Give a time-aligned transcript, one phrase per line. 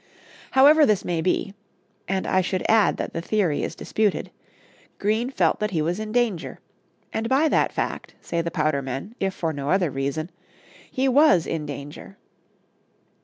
[0.57, 1.53] However this may be
[2.07, 4.31] (and I should add that the theory is disputed),
[4.97, 6.57] Green felt that he was in danger,
[7.13, 10.31] and by that fact, say the powder men, if for no other reason,
[10.89, 12.17] he was in danger.